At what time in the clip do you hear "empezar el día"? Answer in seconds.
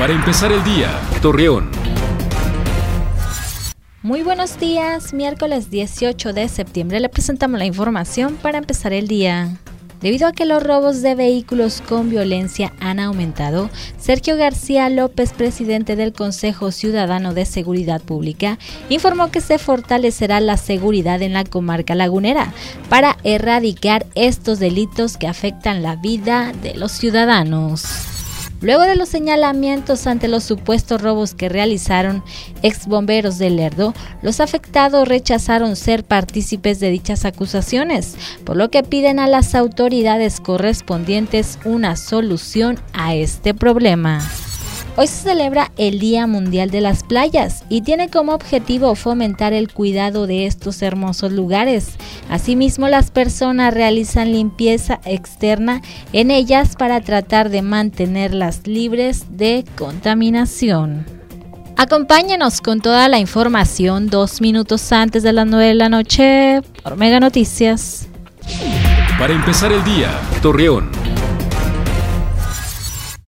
0.14-0.98, 8.56-9.58, 69.32-70.10